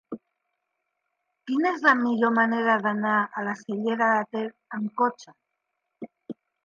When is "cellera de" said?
3.61-4.25